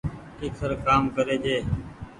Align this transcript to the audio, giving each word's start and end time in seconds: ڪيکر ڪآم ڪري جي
ڪيکر 0.39 0.69
ڪآم 0.85 1.03
ڪري 1.15 1.37
جي 1.43 1.57